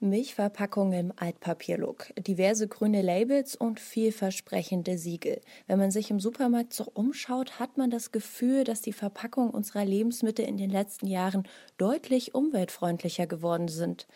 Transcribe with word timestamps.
Milchverpackung 0.00 0.92
im 0.92 1.10
Altpapierlook, 1.16 2.12
diverse 2.18 2.68
grüne 2.68 3.00
Labels 3.00 3.56
und 3.56 3.80
vielversprechende 3.80 4.98
Siegel. 4.98 5.40
Wenn 5.66 5.78
man 5.78 5.90
sich 5.90 6.10
im 6.10 6.20
Supermarkt 6.20 6.74
so 6.74 6.84
umschaut, 6.92 7.58
hat 7.58 7.78
man 7.78 7.88
das 7.88 8.12
Gefühl, 8.12 8.64
dass 8.64 8.82
die 8.82 8.92
Verpackungen 8.92 9.50
unserer 9.50 9.86
Lebensmittel 9.86 10.44
in 10.44 10.58
den 10.58 10.68
letzten 10.68 11.06
Jahren 11.06 11.48
deutlich 11.78 12.34
umweltfreundlicher 12.34 13.26
geworden 13.26 13.68
sind. 13.68 14.06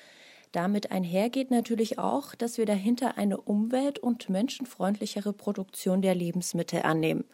Damit 0.52 0.90
einhergeht 0.90 1.50
natürlich 1.50 1.98
auch, 1.98 2.34
dass 2.34 2.58
wir 2.58 2.66
dahinter 2.66 3.16
eine 3.16 3.40
umwelt- 3.40 4.00
und 4.00 4.28
menschenfreundlichere 4.28 5.32
Produktion 5.32 6.02
der 6.02 6.14
Lebensmittel 6.14 6.82
annehmen. 6.82 7.24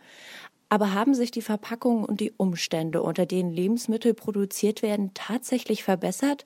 Aber 0.68 0.94
haben 0.94 1.14
sich 1.14 1.30
die 1.30 1.42
Verpackungen 1.42 2.04
und 2.04 2.20
die 2.20 2.32
Umstände, 2.36 3.02
unter 3.02 3.26
denen 3.26 3.52
Lebensmittel 3.52 4.14
produziert 4.14 4.82
werden, 4.82 5.12
tatsächlich 5.14 5.82
verbessert 5.82 6.44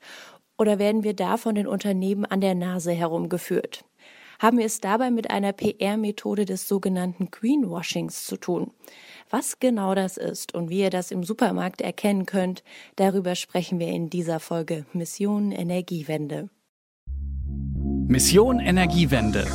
oder 0.61 0.79
werden 0.79 1.05
wir 1.05 1.15
da 1.15 1.39
von 1.39 1.55
den 1.55 1.67
Unternehmen 1.67 2.27
an 2.27 2.43
der 2.43 2.55
Nase 2.55 2.93
herumgeführt? 2.93 3.87
Haben 4.39 4.59
wir 4.59 4.67
es 4.67 4.79
dabei 4.81 5.11
mit 5.11 5.31
einer 5.31 5.53
PR-Methode 5.53 6.45
des 6.45 6.69
sogenannten 6.69 7.31
Greenwashings 7.31 8.27
zu 8.27 8.37
tun? 8.37 8.71
Was 9.31 9.59
genau 9.59 9.95
das 9.95 10.19
ist 10.19 10.55
und 10.55 10.69
wie 10.69 10.81
ihr 10.81 10.91
das 10.91 11.13
im 11.13 11.25
Supermarkt 11.25 11.81
erkennen 11.81 12.27
könnt, 12.27 12.63
darüber 12.97 13.37
sprechen 13.37 13.79
wir 13.79 13.89
in 13.89 14.11
dieser 14.11 14.39
Folge 14.39 14.85
Mission 14.93 15.51
Energiewende. 15.51 16.51
Mission 18.07 18.61
Energiewende. 18.61 19.47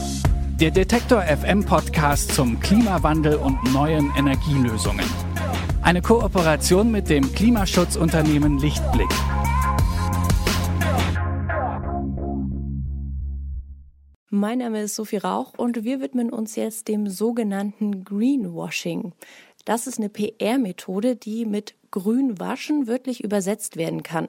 Der 0.60 0.72
Detektor 0.72 1.22
FM 1.22 1.66
Podcast 1.66 2.34
zum 2.34 2.60
Klimawandel 2.60 3.36
und 3.36 3.58
neuen 3.74 4.12
Energielösungen. 4.18 5.06
Eine 5.84 6.02
Kooperation 6.02 6.90
mit 6.90 7.10
dem 7.10 7.32
Klimaschutzunternehmen 7.32 8.58
Lichtblick. 8.58 9.10
Mein 14.38 14.58
Name 14.58 14.82
ist 14.82 14.96
Sophie 14.96 15.16
Rauch 15.16 15.54
und 15.56 15.86
wir 15.86 16.02
widmen 16.02 16.30
uns 16.30 16.58
jetzt 16.58 16.90
dem 16.90 17.08
sogenannten 17.08 18.04
Greenwashing. 18.04 19.14
Das 19.64 19.88
ist 19.88 19.98
eine 19.98 20.10
PR-Methode, 20.10 21.16
die 21.16 21.46
mit 21.46 21.74
Grünwaschen 21.90 22.86
wirklich 22.86 23.24
übersetzt 23.24 23.78
werden 23.78 24.04
kann. 24.04 24.28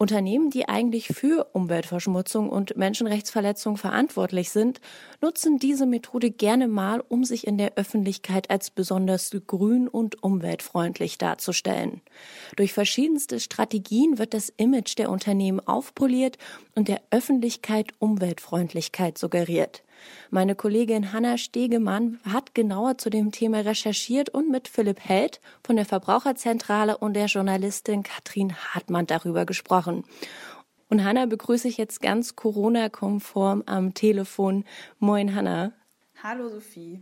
Unternehmen, 0.00 0.48
die 0.48 0.66
eigentlich 0.66 1.08
für 1.08 1.48
Umweltverschmutzung 1.52 2.48
und 2.48 2.74
Menschenrechtsverletzung 2.74 3.76
verantwortlich 3.76 4.48
sind, 4.48 4.80
nutzen 5.20 5.58
diese 5.58 5.84
Methode 5.84 6.30
gerne 6.30 6.68
mal, 6.68 7.04
um 7.06 7.22
sich 7.22 7.46
in 7.46 7.58
der 7.58 7.76
Öffentlichkeit 7.76 8.48
als 8.48 8.70
besonders 8.70 9.30
grün 9.46 9.88
und 9.88 10.22
umweltfreundlich 10.22 11.18
darzustellen. 11.18 12.00
Durch 12.56 12.72
verschiedenste 12.72 13.40
Strategien 13.40 14.16
wird 14.18 14.32
das 14.32 14.48
Image 14.56 14.96
der 14.96 15.10
Unternehmen 15.10 15.60
aufpoliert 15.60 16.38
und 16.74 16.88
der 16.88 17.02
Öffentlichkeit 17.10 17.92
Umweltfreundlichkeit 17.98 19.18
suggeriert. 19.18 19.82
Meine 20.30 20.54
Kollegin 20.54 21.12
Hanna 21.12 21.38
Stegemann 21.38 22.18
hat 22.24 22.54
genauer 22.54 22.98
zu 22.98 23.10
dem 23.10 23.32
Thema 23.32 23.60
recherchiert 23.60 24.28
und 24.30 24.50
mit 24.50 24.68
Philipp 24.68 25.00
Held 25.00 25.40
von 25.62 25.76
der 25.76 25.84
Verbraucherzentrale 25.84 26.98
und 26.98 27.14
der 27.14 27.26
Journalistin 27.26 28.02
Katrin 28.02 28.54
Hartmann 28.54 29.06
darüber 29.06 29.44
gesprochen. 29.46 30.04
Und 30.88 31.04
Hanna 31.04 31.26
begrüße 31.26 31.68
ich 31.68 31.76
jetzt 31.76 32.00
ganz 32.02 32.36
Corona-konform 32.36 33.62
am 33.66 33.94
Telefon. 33.94 34.64
Moin 34.98 35.34
Hanna. 35.34 35.72
Hallo 36.22 36.48
Sophie. 36.48 37.00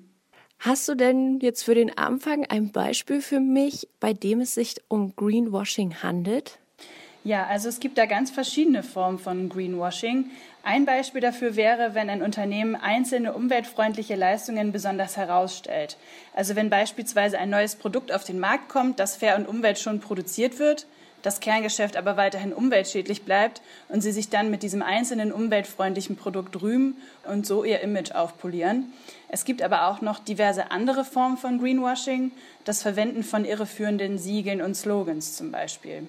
Hast 0.58 0.88
du 0.88 0.94
denn 0.94 1.38
jetzt 1.41 1.62
für 1.62 1.74
den 1.74 1.96
Anfang 1.96 2.44
ein 2.44 2.72
Beispiel 2.72 3.20
für 3.20 3.41
mich, 3.41 3.88
bei 4.00 4.12
dem 4.12 4.41
es 4.41 4.54
sich 4.54 4.76
um 4.88 5.14
Greenwashing 5.14 6.02
handelt? 6.02 6.58
Ja, 7.24 7.47
also 7.47 7.69
es 7.69 7.80
gibt 7.80 7.98
da 7.98 8.06
ganz 8.06 8.30
verschiedene 8.30 8.83
Formen 8.83 9.19
von 9.19 9.48
Greenwashing. 9.48 10.30
Ein 10.62 10.86
Beispiel 10.86 11.20
dafür 11.20 11.56
wäre, 11.56 11.94
wenn 11.94 12.10
ein 12.10 12.22
Unternehmen 12.22 12.75
einzelne 12.75 13.33
umweltfreundliche 13.33 14.14
Leistungen 14.14 14.72
besonders 14.72 15.16
herausstellt. 15.16 15.97
Also 16.34 16.56
wenn 16.56 16.70
beispielsweise 16.70 17.38
ein 17.38 17.50
neues 17.50 17.77
Produkt 17.77 18.12
auf 18.12 18.25
den 18.25 18.38
Markt 18.38 18.69
kommt, 18.69 19.00
das 19.00 19.16
fair 19.16 19.37
und 19.37 19.48
umweltschonend 19.48 20.03
produziert 20.03 20.59
wird, 20.59 20.87
das 21.22 21.41
Kerngeschäft 21.41 21.97
aber 21.97 22.16
weiterhin 22.16 22.53
umweltschädlich 22.53 23.25
bleibt 23.25 23.60
und 23.88 24.03
sie 24.03 24.12
sich 24.12 24.28
dann 24.31 24.50
mit 24.50 24.62
diesem 24.62 24.82
einzelnen 24.82 25.32
umweltfreundlichen 25.32 26.16
Produkt 26.16 26.62
rühmen 26.62 26.97
und 27.26 27.44
so 27.44 27.64
ihr 27.64 27.81
Image 27.81 28.12
aufpolieren. 28.12 28.93
Es 29.28 29.44
gibt 29.44 29.62
aber 29.62 29.88
auch 29.88 30.00
noch 30.00 30.20
diverse 30.20 30.70
andere 30.70 31.04
Formen 31.04 31.37
von 31.37 31.59
Greenwashing, 31.59 32.31
das 32.64 32.82
Verwenden 32.82 33.25
von 33.25 33.44
irreführenden 33.44 34.19
Siegeln 34.19 34.62
und 34.62 34.76
Slogans 34.76 35.37
zum 35.37 35.50
Beispiel. 35.50 36.06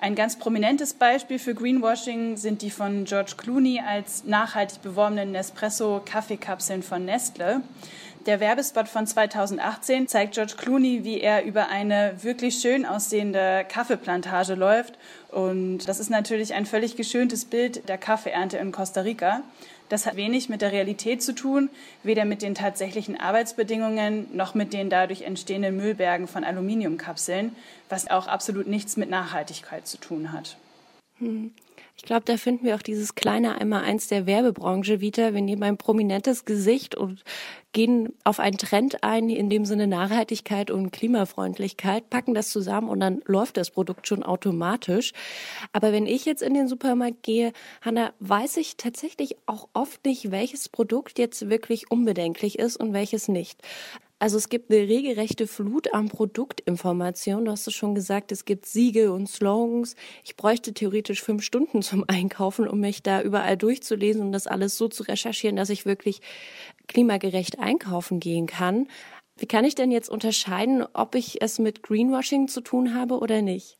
Ein 0.00 0.14
ganz 0.14 0.38
prominentes 0.38 0.94
Beispiel 0.94 1.40
für 1.40 1.56
Greenwashing 1.56 2.36
sind 2.36 2.62
die 2.62 2.70
von 2.70 3.04
George 3.04 3.32
Clooney 3.36 3.82
als 3.84 4.22
nachhaltig 4.22 4.80
beworbenen 4.80 5.32
Nespresso-Kaffeekapseln 5.32 6.84
von 6.84 7.04
Nestle. 7.04 7.62
Der 8.24 8.38
Werbespot 8.38 8.86
von 8.86 9.08
2018 9.08 10.06
zeigt 10.06 10.34
George 10.34 10.54
Clooney, 10.56 11.02
wie 11.02 11.20
er 11.20 11.44
über 11.44 11.68
eine 11.68 12.14
wirklich 12.22 12.60
schön 12.60 12.86
aussehende 12.86 13.66
Kaffeeplantage 13.68 14.54
läuft. 14.54 14.96
Und 15.30 15.88
das 15.88 15.98
ist 15.98 16.10
natürlich 16.10 16.54
ein 16.54 16.66
völlig 16.66 16.94
geschöntes 16.94 17.44
Bild 17.44 17.88
der 17.88 17.98
Kaffeeernte 17.98 18.56
in 18.58 18.70
Costa 18.70 19.00
Rica. 19.00 19.42
Das 19.88 20.06
hat 20.06 20.16
wenig 20.16 20.48
mit 20.48 20.62
der 20.62 20.72
Realität 20.72 21.22
zu 21.22 21.34
tun, 21.34 21.70
weder 22.02 22.24
mit 22.24 22.42
den 22.42 22.54
tatsächlichen 22.54 23.18
Arbeitsbedingungen 23.18 24.36
noch 24.36 24.54
mit 24.54 24.72
den 24.72 24.90
dadurch 24.90 25.22
entstehenden 25.22 25.76
Müllbergen 25.76 26.28
von 26.28 26.44
Aluminiumkapseln, 26.44 27.56
was 27.88 28.10
auch 28.10 28.26
absolut 28.26 28.66
nichts 28.66 28.96
mit 28.96 29.10
Nachhaltigkeit 29.10 29.86
zu 29.86 29.98
tun 29.98 30.32
hat. 30.32 30.56
Hm. 31.18 31.52
Ich 31.98 32.04
glaube, 32.04 32.24
da 32.24 32.36
finden 32.36 32.64
wir 32.64 32.76
auch 32.76 32.82
dieses 32.82 33.16
kleine 33.16 33.60
einmal 33.60 33.82
eins 33.82 34.06
der 34.06 34.24
Werbebranche 34.24 35.00
wieder. 35.00 35.34
Wir 35.34 35.42
nehmen 35.42 35.64
ein 35.64 35.76
prominentes 35.76 36.44
Gesicht 36.44 36.94
und 36.94 37.24
gehen 37.72 38.14
auf 38.22 38.38
einen 38.38 38.56
Trend 38.56 39.02
ein, 39.02 39.28
in 39.28 39.50
dem 39.50 39.64
Sinne 39.64 39.88
Nachhaltigkeit 39.88 40.70
und 40.70 40.92
Klimafreundlichkeit, 40.92 42.08
packen 42.08 42.34
das 42.34 42.50
zusammen 42.50 42.88
und 42.88 43.00
dann 43.00 43.20
läuft 43.26 43.56
das 43.56 43.72
Produkt 43.72 44.06
schon 44.06 44.22
automatisch. 44.22 45.12
Aber 45.72 45.92
wenn 45.92 46.06
ich 46.06 46.24
jetzt 46.24 46.40
in 46.40 46.54
den 46.54 46.68
Supermarkt 46.68 47.24
gehe, 47.24 47.52
Hanna, 47.82 48.12
weiß 48.20 48.58
ich 48.58 48.76
tatsächlich 48.76 49.36
auch 49.46 49.68
oft 49.72 50.04
nicht, 50.06 50.30
welches 50.30 50.68
Produkt 50.68 51.18
jetzt 51.18 51.50
wirklich 51.50 51.90
unbedenklich 51.90 52.60
ist 52.60 52.76
und 52.76 52.92
welches 52.92 53.26
nicht. 53.26 53.60
Also 54.20 54.36
es 54.36 54.48
gibt 54.48 54.70
eine 54.72 54.80
regelrechte 54.80 55.46
Flut 55.46 55.94
an 55.94 56.08
Produktinformationen. 56.08 57.44
Du 57.44 57.52
hast 57.52 57.68
es 57.68 57.74
schon 57.74 57.94
gesagt, 57.94 58.32
es 58.32 58.44
gibt 58.44 58.66
Siegel 58.66 59.10
und 59.10 59.28
Slogans. 59.28 59.94
Ich 60.24 60.36
bräuchte 60.36 60.74
theoretisch 60.74 61.22
fünf 61.22 61.44
Stunden 61.44 61.82
zum 61.82 62.04
Einkaufen, 62.08 62.66
um 62.66 62.80
mich 62.80 63.04
da 63.04 63.22
überall 63.22 63.56
durchzulesen 63.56 64.22
und 64.22 64.32
das 64.32 64.48
alles 64.48 64.76
so 64.76 64.88
zu 64.88 65.04
recherchieren, 65.04 65.54
dass 65.54 65.70
ich 65.70 65.86
wirklich 65.86 66.20
klimagerecht 66.88 67.60
einkaufen 67.60 68.18
gehen 68.18 68.46
kann. 68.46 68.88
Wie 69.36 69.46
kann 69.46 69.64
ich 69.64 69.76
denn 69.76 69.92
jetzt 69.92 70.08
unterscheiden, 70.08 70.84
ob 70.94 71.14
ich 71.14 71.40
es 71.40 71.60
mit 71.60 71.84
Greenwashing 71.84 72.48
zu 72.48 72.60
tun 72.60 72.94
habe 72.94 73.20
oder 73.20 73.40
nicht? 73.40 73.77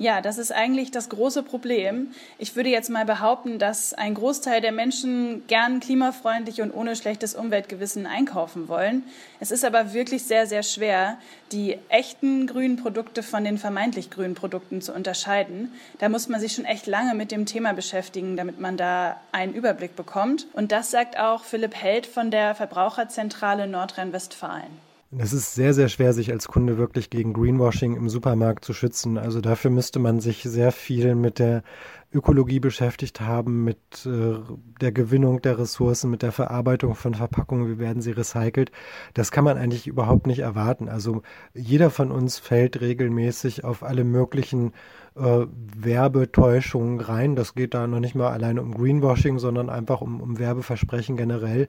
Ja, 0.00 0.22
das 0.22 0.38
ist 0.38 0.50
eigentlich 0.50 0.90
das 0.90 1.10
große 1.10 1.42
Problem. 1.42 2.12
Ich 2.38 2.56
würde 2.56 2.70
jetzt 2.70 2.88
mal 2.88 3.04
behaupten, 3.04 3.58
dass 3.58 3.92
ein 3.92 4.14
Großteil 4.14 4.62
der 4.62 4.72
Menschen 4.72 5.46
gern 5.46 5.78
klimafreundlich 5.78 6.62
und 6.62 6.72
ohne 6.72 6.96
schlechtes 6.96 7.34
Umweltgewissen 7.34 8.06
einkaufen 8.06 8.68
wollen. 8.68 9.04
Es 9.40 9.50
ist 9.50 9.62
aber 9.62 9.92
wirklich 9.92 10.24
sehr, 10.24 10.46
sehr 10.46 10.62
schwer, 10.62 11.18
die 11.52 11.76
echten 11.90 12.46
grünen 12.46 12.76
Produkte 12.76 13.22
von 13.22 13.44
den 13.44 13.58
vermeintlich 13.58 14.08
grünen 14.08 14.34
Produkten 14.34 14.80
zu 14.80 14.94
unterscheiden. 14.94 15.70
Da 15.98 16.08
muss 16.08 16.30
man 16.30 16.40
sich 16.40 16.54
schon 16.54 16.64
echt 16.64 16.86
lange 16.86 17.14
mit 17.14 17.30
dem 17.30 17.44
Thema 17.44 17.74
beschäftigen, 17.74 18.38
damit 18.38 18.58
man 18.58 18.78
da 18.78 19.20
einen 19.32 19.52
Überblick 19.52 19.96
bekommt. 19.96 20.46
Und 20.54 20.72
das 20.72 20.90
sagt 20.90 21.18
auch 21.18 21.44
Philipp 21.44 21.74
Held 21.74 22.06
von 22.06 22.30
der 22.30 22.54
Verbraucherzentrale 22.54 23.66
Nordrhein-Westfalen. 23.66 24.89
Es 25.18 25.32
ist 25.32 25.56
sehr, 25.56 25.74
sehr 25.74 25.88
schwer, 25.88 26.12
sich 26.12 26.30
als 26.30 26.46
Kunde 26.46 26.78
wirklich 26.78 27.10
gegen 27.10 27.32
Greenwashing 27.32 27.96
im 27.96 28.08
Supermarkt 28.08 28.64
zu 28.64 28.72
schützen. 28.72 29.18
Also 29.18 29.40
dafür 29.40 29.72
müsste 29.72 29.98
man 29.98 30.20
sich 30.20 30.44
sehr 30.44 30.70
viel 30.70 31.16
mit 31.16 31.40
der 31.40 31.64
Ökologie 32.12 32.58
beschäftigt 32.58 33.20
haben, 33.20 33.62
mit 33.62 34.04
äh, 34.04 34.38
der 34.80 34.90
Gewinnung 34.90 35.40
der 35.42 35.58
Ressourcen, 35.58 36.10
mit 36.10 36.22
der 36.22 36.32
Verarbeitung 36.32 36.94
von 36.96 37.14
Verpackungen, 37.14 37.68
wie 37.68 37.78
werden 37.78 38.02
sie 38.02 38.10
recycelt. 38.10 38.72
Das 39.14 39.30
kann 39.30 39.44
man 39.44 39.56
eigentlich 39.56 39.86
überhaupt 39.86 40.26
nicht 40.26 40.40
erwarten. 40.40 40.88
Also 40.88 41.22
jeder 41.54 41.90
von 41.90 42.10
uns 42.10 42.38
fällt 42.38 42.80
regelmäßig 42.80 43.64
auf 43.64 43.84
alle 43.84 44.02
möglichen 44.02 44.72
äh, 45.14 45.46
Werbetäuschungen 45.76 47.00
rein. 47.00 47.36
Das 47.36 47.54
geht 47.54 47.74
da 47.74 47.86
noch 47.86 48.00
nicht 48.00 48.16
mal 48.16 48.30
alleine 48.30 48.62
um 48.62 48.74
Greenwashing, 48.74 49.38
sondern 49.38 49.70
einfach 49.70 50.00
um, 50.00 50.20
um 50.20 50.38
Werbeversprechen 50.38 51.16
generell. 51.16 51.68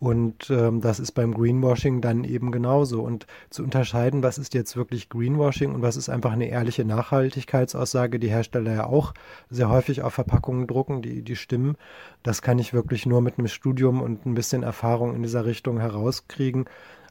Und 0.00 0.50
ähm, 0.50 0.80
das 0.80 0.98
ist 0.98 1.12
beim 1.12 1.32
Greenwashing 1.32 2.00
dann 2.00 2.24
eben 2.24 2.50
genauso. 2.50 3.02
Und 3.02 3.26
zu 3.48 3.62
unterscheiden, 3.62 4.22
was 4.22 4.38
ist 4.38 4.52
jetzt 4.52 4.76
wirklich 4.76 5.08
Greenwashing 5.08 5.74
und 5.74 5.82
was 5.82 5.96
ist 5.96 6.08
einfach 6.08 6.32
eine 6.32 6.48
ehrliche 6.48 6.84
Nachhaltigkeitsaussage, 6.84 8.18
die 8.18 8.28
Hersteller 8.28 8.74
ja 8.74 8.86
auch 8.86 9.14
sehr 9.48 9.70
häufig 9.74 10.02
auf 10.02 10.14
Verpackungen 10.14 10.66
drucken, 10.66 11.02
die, 11.02 11.22
die 11.22 11.36
stimmen, 11.36 11.76
das 12.22 12.40
kann 12.40 12.58
ich 12.58 12.72
wirklich 12.72 13.04
nur 13.04 13.20
mit 13.20 13.38
einem 13.38 13.48
Studium 13.48 14.00
und 14.00 14.24
ein 14.24 14.34
bisschen 14.34 14.62
Erfahrung 14.62 15.14
in 15.14 15.22
dieser 15.22 15.44
Richtung 15.44 15.78
herauskriegen. 15.78 16.64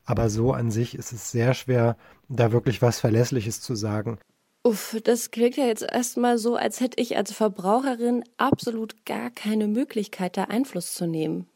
Aber 0.06 0.30
so 0.30 0.52
an 0.52 0.72
sich 0.72 0.96
ist 0.96 1.14
es 1.14 1.32
sehr 1.32 1.54
schwer, 1.54 1.98
da 2.28 2.52
wirklich 2.52 2.82
was 2.82 3.00
Verlässliches 3.00 3.62
zu 3.62 3.76
sagen. 3.76 4.18
Uff, 4.66 4.98
das 5.04 5.32
klingt 5.32 5.58
ja 5.58 5.66
jetzt 5.66 5.84
erstmal 5.84 6.38
so, 6.38 6.56
als 6.56 6.80
hätte 6.80 7.02
ich 7.02 7.18
als 7.18 7.34
Verbraucherin 7.34 8.24
absolut 8.38 9.06
gar 9.06 9.30
keine 9.30 9.68
Möglichkeit, 9.68 10.38
da 10.38 10.46
Einfluss 10.46 10.94
zu 10.94 11.06
nehmen. 11.06 11.48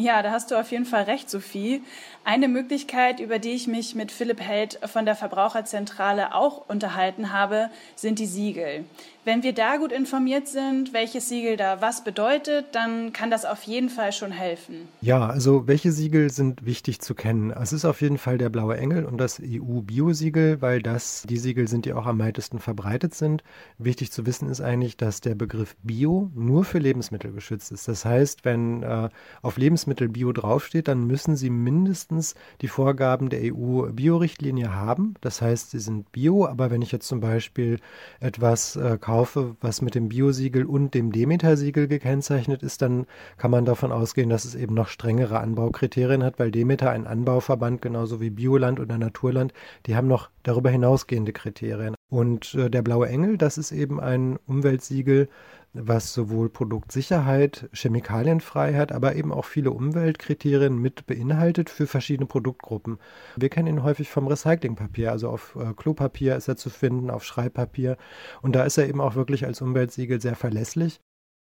Ja, 0.00 0.22
da 0.22 0.30
hast 0.30 0.50
du 0.50 0.58
auf 0.58 0.70
jeden 0.70 0.86
Fall 0.86 1.02
recht, 1.02 1.28
Sophie. 1.28 1.82
Eine 2.24 2.48
Möglichkeit, 2.48 3.20
über 3.20 3.38
die 3.38 3.50
ich 3.50 3.66
mich 3.66 3.94
mit 3.94 4.10
Philipp 4.10 4.40
Held 4.40 4.78
von 4.86 5.04
der 5.04 5.14
Verbraucherzentrale 5.14 6.34
auch 6.34 6.68
unterhalten 6.68 7.32
habe, 7.32 7.68
sind 7.96 8.18
die 8.18 8.26
Siegel. 8.26 8.86
Wenn 9.22 9.42
wir 9.42 9.52
da 9.52 9.76
gut 9.76 9.92
informiert 9.92 10.48
sind, 10.48 10.94
welches 10.94 11.28
Siegel 11.28 11.58
da 11.58 11.82
was 11.82 12.04
bedeutet, 12.04 12.66
dann 12.72 13.12
kann 13.12 13.30
das 13.30 13.44
auf 13.44 13.62
jeden 13.64 13.90
Fall 13.90 14.12
schon 14.12 14.32
helfen. 14.32 14.88
Ja, 15.02 15.26
also 15.26 15.66
welche 15.66 15.92
Siegel 15.92 16.30
sind 16.30 16.64
wichtig 16.64 17.00
zu 17.00 17.14
kennen? 17.14 17.50
Es 17.50 17.74
ist 17.74 17.84
auf 17.84 18.00
jeden 18.00 18.16
Fall 18.16 18.38
der 18.38 18.48
blaue 18.48 18.78
Engel 18.78 19.04
und 19.04 19.18
das 19.18 19.38
EU-Bio-Siegel, 19.38 20.62
weil 20.62 20.80
das 20.80 21.24
die 21.28 21.36
Siegel 21.36 21.68
sind, 21.68 21.84
die 21.84 21.92
auch 21.92 22.06
am 22.06 22.18
weitesten 22.18 22.60
verbreitet 22.60 23.14
sind. 23.14 23.44
Wichtig 23.76 24.10
zu 24.10 24.24
wissen 24.24 24.48
ist 24.48 24.62
eigentlich, 24.62 24.96
dass 24.96 25.20
der 25.20 25.34
Begriff 25.34 25.76
Bio 25.82 26.30
nur 26.34 26.64
für 26.64 26.78
Lebensmittel 26.78 27.30
geschützt 27.32 27.72
ist. 27.72 27.88
Das 27.88 28.06
heißt, 28.06 28.46
wenn 28.46 28.82
äh, 28.82 29.10
auf 29.42 29.58
Lebensmittel 29.58 29.89
Bio 29.94 30.32
draufsteht, 30.32 30.88
dann 30.88 31.06
müssen 31.06 31.36
sie 31.36 31.50
mindestens 31.50 32.34
die 32.60 32.68
Vorgaben 32.68 33.28
der 33.28 33.40
EU-Bio-Richtlinie 33.42 34.74
haben. 34.74 35.14
Das 35.20 35.42
heißt, 35.42 35.70
sie 35.70 35.78
sind 35.78 36.12
Bio, 36.12 36.46
aber 36.46 36.70
wenn 36.70 36.82
ich 36.82 36.92
jetzt 36.92 37.08
zum 37.08 37.20
Beispiel 37.20 37.78
etwas 38.20 38.76
äh, 38.76 38.98
kaufe, 39.00 39.56
was 39.60 39.82
mit 39.82 39.94
dem 39.94 40.08
Biosiegel 40.08 40.64
und 40.64 40.94
dem 40.94 41.12
Demeter-Siegel 41.12 41.88
gekennzeichnet 41.88 42.62
ist, 42.62 42.82
dann 42.82 43.06
kann 43.36 43.50
man 43.50 43.64
davon 43.64 43.92
ausgehen, 43.92 44.30
dass 44.30 44.44
es 44.44 44.54
eben 44.54 44.74
noch 44.74 44.88
strengere 44.88 45.40
Anbaukriterien 45.40 46.22
hat, 46.22 46.38
weil 46.38 46.50
Demeter 46.50 46.90
ein 46.90 47.06
Anbauverband 47.06 47.82
genauso 47.82 48.20
wie 48.20 48.30
Bioland 48.30 48.80
oder 48.80 48.98
Naturland, 48.98 49.52
die 49.86 49.96
haben 49.96 50.08
noch 50.08 50.30
darüber 50.42 50.70
hinausgehende 50.70 51.32
Kriterien. 51.32 51.94
Und 52.08 52.54
äh, 52.54 52.70
der 52.70 52.82
blaue 52.82 53.08
Engel, 53.08 53.38
das 53.38 53.56
ist 53.56 53.72
eben 53.72 54.00
ein 54.00 54.38
Umweltsiegel, 54.46 55.28
was 55.72 56.12
sowohl 56.12 56.48
Produktsicherheit, 56.48 57.68
Chemikalienfreiheit, 57.72 58.92
aber 58.92 59.14
eben 59.14 59.32
auch 59.32 59.44
viele 59.44 59.70
Umweltkriterien 59.70 60.76
mit 60.76 61.06
beinhaltet 61.06 61.70
für 61.70 61.86
verschiedene 61.86 62.26
Produktgruppen. 62.26 62.98
Wir 63.36 63.48
kennen 63.48 63.68
ihn 63.68 63.82
häufig 63.82 64.10
vom 64.10 64.26
Recyclingpapier, 64.26 65.12
also 65.12 65.28
auf 65.28 65.56
äh, 65.56 65.72
Klopapier 65.74 66.36
ist 66.36 66.48
er 66.48 66.56
zu 66.56 66.70
finden, 66.70 67.10
auf 67.10 67.24
Schreibpapier. 67.24 67.96
Und 68.42 68.56
da 68.56 68.64
ist 68.64 68.78
er 68.78 68.88
eben 68.88 69.00
auch 69.00 69.14
wirklich 69.14 69.46
als 69.46 69.62
Umweltsiegel 69.62 70.20
sehr 70.20 70.36
verlässlich. 70.36 71.00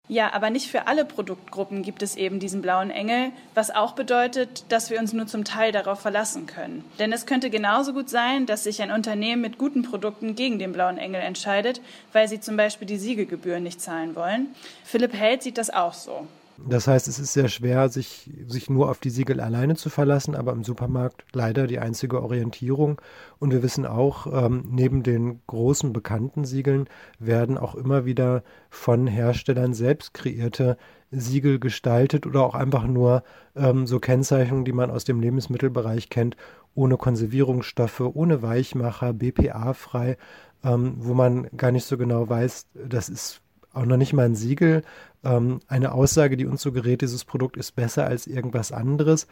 Ja, 0.08 0.32
aber 0.32 0.48
nicht 0.48 0.70
für 0.70 0.86
alle 0.86 1.04
Produktgruppen 1.04 1.82
gibt 1.82 2.02
es 2.02 2.16
eben 2.16 2.40
diesen 2.40 2.62
blauen 2.62 2.90
Engel, 2.90 3.30
was 3.54 3.70
auch 3.70 3.92
bedeutet, 3.92 4.64
dass 4.70 4.88
wir 4.88 4.98
uns 4.98 5.12
nur 5.12 5.26
zum 5.26 5.44
Teil 5.44 5.70
darauf 5.70 6.00
verlassen 6.00 6.46
können. 6.46 6.82
Denn 6.98 7.12
es 7.12 7.26
könnte 7.26 7.50
genauso 7.50 7.92
gut 7.92 8.08
sein, 8.08 8.46
dass 8.46 8.64
sich 8.64 8.80
ein 8.80 8.90
Unternehmen 8.90 9.42
mit 9.42 9.58
guten 9.58 9.82
Produkten 9.82 10.34
gegen 10.34 10.58
den 10.58 10.72
blauen 10.72 10.96
Engel 10.96 11.20
entscheidet, 11.20 11.82
weil 12.14 12.26
sie 12.26 12.40
zum 12.40 12.56
Beispiel 12.56 12.86
die 12.86 12.96
Siegelgebühren 12.96 13.62
nicht 13.62 13.82
zahlen 13.82 14.16
wollen. 14.16 14.48
Philipp 14.82 15.12
Held 15.12 15.42
sieht 15.42 15.58
das 15.58 15.68
auch 15.68 15.92
so. 15.92 16.26
Das 16.66 16.88
heißt, 16.88 17.06
es 17.06 17.20
ist 17.20 17.32
sehr 17.32 17.48
schwer, 17.48 17.88
sich, 17.88 18.30
sich 18.46 18.68
nur 18.68 18.90
auf 18.90 18.98
die 18.98 19.10
Siegel 19.10 19.40
alleine 19.40 19.76
zu 19.76 19.90
verlassen, 19.90 20.34
aber 20.34 20.52
im 20.52 20.64
Supermarkt 20.64 21.24
leider 21.32 21.68
die 21.68 21.78
einzige 21.78 22.20
Orientierung. 22.20 23.00
Und 23.38 23.52
wir 23.52 23.62
wissen 23.62 23.86
auch, 23.86 24.26
ähm, 24.26 24.64
neben 24.68 25.04
den 25.04 25.40
großen 25.46 25.92
bekannten 25.92 26.44
Siegeln 26.44 26.88
werden 27.20 27.58
auch 27.58 27.76
immer 27.76 28.06
wieder 28.06 28.42
von 28.70 29.06
Herstellern 29.06 29.72
selbst 29.72 30.14
kreierte 30.14 30.76
Siegel 31.12 31.60
gestaltet 31.60 32.26
oder 32.26 32.42
auch 32.42 32.54
einfach 32.54 32.86
nur 32.86 33.22
ähm, 33.54 33.86
so 33.86 34.00
Kennzeichnungen, 34.00 34.64
die 34.64 34.72
man 34.72 34.90
aus 34.90 35.04
dem 35.04 35.20
Lebensmittelbereich 35.20 36.10
kennt, 36.10 36.36
ohne 36.74 36.96
Konservierungsstoffe, 36.96 38.00
ohne 38.00 38.42
Weichmacher, 38.42 39.12
BPA-frei, 39.12 40.16
ähm, 40.64 40.96
wo 40.98 41.14
man 41.14 41.48
gar 41.56 41.70
nicht 41.70 41.84
so 41.84 41.96
genau 41.96 42.28
weiß, 42.28 42.66
das 42.74 43.08
ist 43.08 43.42
auch 43.78 43.86
noch 43.86 43.96
nicht 43.96 44.12
mal 44.12 44.26
ein 44.26 44.34
Siegel, 44.34 44.82
ähm, 45.24 45.60
eine 45.68 45.92
Aussage, 45.92 46.36
die 46.36 46.46
uns 46.46 46.62
suggeriert, 46.62 47.02
dieses 47.02 47.24
Produkt 47.24 47.56
ist 47.56 47.74
besser 47.76 48.06
als 48.06 48.26
irgendwas 48.26 48.72
anderes. 48.72 49.26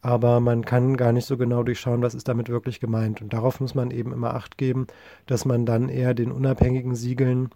Aber 0.00 0.40
man 0.40 0.64
kann 0.64 0.96
gar 0.96 1.12
nicht 1.12 1.26
so 1.26 1.36
genau 1.36 1.62
durchschauen, 1.62 2.02
was 2.02 2.14
ist 2.14 2.26
damit 2.26 2.48
wirklich 2.48 2.80
gemeint. 2.80 3.22
Und 3.22 3.32
darauf 3.32 3.60
muss 3.60 3.76
man 3.76 3.92
eben 3.92 4.12
immer 4.12 4.34
Acht 4.34 4.58
geben, 4.58 4.88
dass 5.26 5.44
man 5.44 5.64
dann 5.64 5.88
eher 5.88 6.12
den 6.14 6.32
unabhängigen 6.32 6.96
Siegeln 6.96 7.50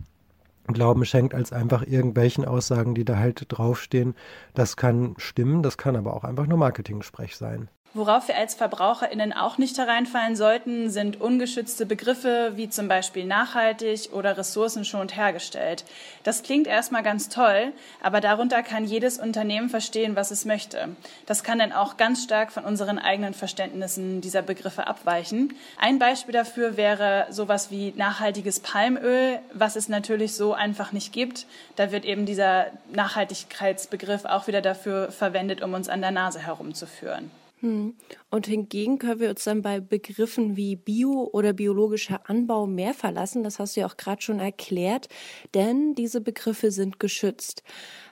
Glauben 0.73 1.05
schenkt, 1.05 1.35
als 1.35 1.53
einfach 1.53 1.87
irgendwelchen 1.87 2.45
Aussagen, 2.45 2.95
die 2.95 3.05
da 3.05 3.17
halt 3.17 3.47
draufstehen. 3.49 4.15
Das 4.55 4.77
kann 4.77 5.15
stimmen, 5.17 5.63
das 5.63 5.79
kann 5.79 5.97
aber 5.97 6.15
auch 6.15 6.25
einfach 6.25 6.47
nur 6.47 6.59
Marketing-Sprech 6.59 7.37
sein. 7.37 7.69
Worauf 7.97 8.29
wir 8.29 8.37
als 8.37 8.55
VerbraucherInnen 8.55 9.33
auch 9.33 9.57
nicht 9.57 9.79
hereinfallen 9.79 10.37
sollten, 10.37 10.91
sind 10.91 11.19
ungeschützte 11.19 11.87
Begriffe 11.87 12.53
wie 12.55 12.69
zum 12.69 12.89
Beispiel 12.89 13.25
nachhaltig 13.25 14.11
oder 14.13 14.37
ressourcenschonend 14.37 15.17
hergestellt. 15.17 15.87
Das 16.23 16.43
klingt 16.43 16.67
erstmal 16.67 17.03
ganz 17.03 17.31
toll, 17.31 17.73
aber 18.03 18.21
darunter 18.21 18.63
kann 18.63 18.85
jedes 18.85 19.19
Unternehmen 19.19 19.71
verstehen, 19.71 20.15
was 20.15 20.31
es 20.31 20.45
möchte. 20.45 20.89
Das 21.25 21.43
kann 21.43 21.59
dann 21.59 21.73
auch 21.73 21.97
ganz 21.97 22.23
stark 22.23 22.53
von 22.53 22.67
unseren 22.67 22.99
eigenen 22.99 23.33
Verständnissen 23.33 24.21
dieser 24.21 24.43
Begriffe 24.43 24.87
abweichen. 24.87 25.55
Ein 25.79 25.99
Beispiel 25.99 26.35
dafür 26.35 26.77
wäre 26.77 27.27
sowas 27.31 27.71
wie 27.71 27.95
nachhaltiges 27.97 28.61
Palmöl, 28.61 29.39
was 29.55 29.75
es 29.75 29.89
natürlich 29.89 30.35
so 30.35 30.53
einfach 30.53 30.93
nicht 30.93 31.15
gibt. 31.15 31.47
Da 31.77 31.93
wird 31.93 32.05
eben 32.05 32.27
dieser 32.27 32.67
Nachhaltigkeitsbegriff 32.93 34.27
auch 34.27 34.49
wieder 34.49 34.61
dafür 34.61 35.11
verwendet, 35.11 35.63
um 35.63 35.73
uns 35.73 35.89
an 35.89 36.03
der 36.03 36.11
Nase 36.11 36.41
herumzuführen. 36.41 37.31
Hm. 37.61 37.95
Und 38.31 38.47
hingegen 38.47 38.99
können 38.99 39.21
wir 39.21 39.31
uns 39.31 39.45
dann 39.45 39.63
bei 39.63 39.81
Begriffen 39.81 40.57
wie 40.57 40.77
Bio 40.77 41.31
oder 41.33 41.55
biologischer 41.55 42.29
Anbau 42.29 42.67
mehr 42.67 42.93
verlassen. 42.93 43.43
Das 43.43 43.59
hast 43.59 43.77
du 43.77 43.81
ja 43.81 43.87
auch 43.87 43.97
gerade 43.97 44.21
schon 44.21 44.41
erklärt, 44.41 45.09
denn 45.55 45.95
diese 45.95 46.21
Begriffe 46.21 46.71
sind 46.71 47.01
geschützt. 47.01 47.63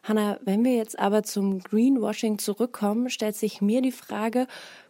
Hanna, 0.05 0.39
wenn 0.45 0.65
wir 0.65 0.77
jetzt 0.77 0.99
aber 0.99 1.23
zum 1.23 1.61
Greenwashing 1.61 2.39
zurückkommen, 2.39 3.09
stellt 3.09 3.37
sich 3.37 3.63
mir 3.63 3.81
die 3.81 3.91
Frage, 3.91 4.47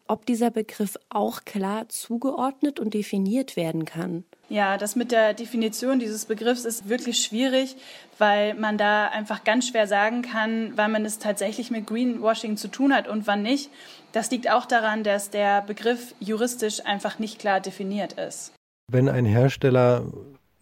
ob 0.09 0.27
dieser 0.27 0.51
Begriff 0.51 0.99
auch 1.09 1.45
klar 1.45 1.89
zugeordnet 1.89 2.81
und 2.81 2.95
definiert 2.95 3.57
werden 3.57 3.85
kann. 3.85 4.25
Ja, 4.49 4.77
das 4.77 4.97
mit 4.97 5.13
der 5.13 5.33
Definition 5.33 6.01
dieses 6.01 6.27
Begriffs 6.27 6.65
ist 6.65 6.89
wirklich 6.89 7.23
schwierig, 7.23 7.77
weil 8.19 8.55
man 8.55 8.77
da 8.77 9.07
einfach 9.07 9.45
ganz 9.45 9.69
schwer 9.69 9.87
sagen 9.87 10.23
kann, 10.23 10.73
wann 10.75 10.93
man 10.93 11.05
es 11.05 11.19
tatsächlich 11.21 11.71
mit 11.71 11.87
Greenwashing 11.87 12.57
zu 12.57 12.69
tun 12.69 12.93
hat 12.93 13.09
und 13.09 13.27
wann 13.27 13.43
nicht. 13.43 13.71
Das 14.13 14.31
liegt 14.31 14.51
auch 14.51 14.67
daran, 14.67 15.05
dass 15.05 15.31
der 15.31 15.63
Begriff 15.63 16.15
juristisch 16.21 16.85
einfach 16.85 17.19
nicht 17.19 17.39
klar 17.39 17.61
definiert 17.61 18.15
ist. 18.15 18.53
Wenn 18.91 19.09
ein 19.09 19.25
Hersteller 19.25 20.05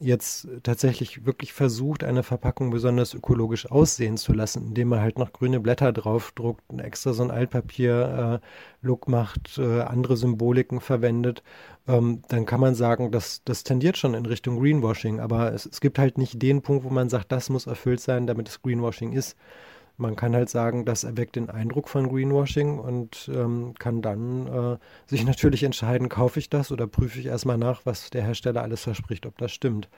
jetzt 0.02 0.48
tatsächlich 0.62 1.24
wirklich 1.24 1.52
versucht, 1.52 2.04
eine 2.04 2.22
Verpackung 2.22 2.70
besonders 2.70 3.14
ökologisch 3.14 3.70
aussehen 3.70 4.16
zu 4.16 4.32
lassen, 4.32 4.66
indem 4.66 4.92
er 4.92 5.00
halt 5.00 5.18
noch 5.18 5.32
grüne 5.32 5.60
Blätter 5.60 5.92
draufdruckt, 5.92 6.62
extra 6.78 7.12
so 7.12 7.22
ein 7.22 7.30
Altpapier-Look 7.30 9.06
äh, 9.06 9.10
macht, 9.10 9.58
äh, 9.58 9.80
andere 9.82 10.16
Symboliken 10.16 10.80
verwendet, 10.80 11.42
ähm, 11.86 12.22
dann 12.28 12.46
kann 12.46 12.60
man 12.60 12.74
sagen, 12.74 13.10
dass 13.10 13.42
das 13.44 13.64
tendiert 13.64 13.96
schon 13.96 14.14
in 14.14 14.26
Richtung 14.26 14.60
Greenwashing. 14.60 15.20
Aber 15.20 15.52
es, 15.52 15.66
es 15.66 15.80
gibt 15.80 15.98
halt 15.98 16.18
nicht 16.18 16.42
den 16.42 16.62
Punkt, 16.62 16.84
wo 16.84 16.90
man 16.90 17.08
sagt, 17.08 17.32
das 17.32 17.48
muss 17.48 17.66
erfüllt 17.66 18.00
sein, 18.00 18.26
damit 18.26 18.48
es 18.48 18.62
Greenwashing 18.62 19.12
ist. 19.12 19.36
Man 19.96 20.16
kann 20.16 20.34
halt 20.34 20.48
sagen, 20.48 20.84
das 20.84 21.04
erweckt 21.04 21.36
den 21.36 21.50
Eindruck 21.50 21.88
von 21.88 22.08
Greenwashing 22.08 22.78
und 22.78 23.30
ähm, 23.32 23.74
kann 23.78 24.02
dann 24.02 24.46
äh, 24.46 24.78
sich 25.06 25.24
natürlich 25.26 25.62
entscheiden, 25.62 26.08
kaufe 26.08 26.38
ich 26.38 26.50
das 26.50 26.72
oder 26.72 26.86
prüfe 26.86 27.20
ich 27.20 27.26
erstmal 27.26 27.58
nach, 27.58 27.84
was 27.84 28.10
der 28.10 28.22
Hersteller 28.22 28.62
alles 28.62 28.82
verspricht, 28.82 29.26
ob 29.26 29.38
das 29.38 29.52
stimmt. 29.52 29.88